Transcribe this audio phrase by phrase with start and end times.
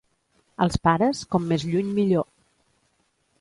[0.65, 2.27] Els pares, com més lluny millor.